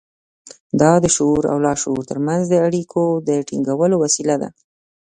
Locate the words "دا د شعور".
0.81-1.43